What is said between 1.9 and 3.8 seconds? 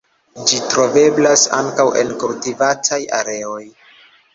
en kultivataj areoj.